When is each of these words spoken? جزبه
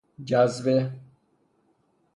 جزبه 0.25 0.91